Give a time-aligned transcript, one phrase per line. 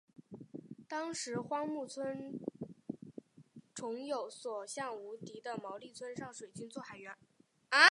[0.31, 0.33] 而
[0.89, 2.39] 当时荒木村
[3.75, 7.15] 重有所向无敌的毛利村上水军作海援。